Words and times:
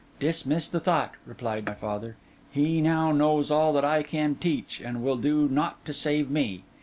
'Dismiss 0.19 0.67
the 0.67 0.79
thought,' 0.79 1.13
replied 1.27 1.63
my 1.63 1.75
father. 1.75 2.15
'He 2.51 2.81
now 2.81 3.11
knows 3.11 3.51
all 3.51 3.71
that 3.73 3.85
I 3.85 4.01
can 4.01 4.33
teach, 4.33 4.79
and 4.81 5.03
will 5.03 5.15
do 5.17 5.47
naught 5.47 5.85
to 5.85 5.93
save 5.93 6.27
me. 6.27 6.63